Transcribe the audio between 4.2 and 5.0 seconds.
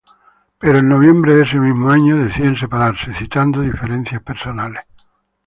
personales.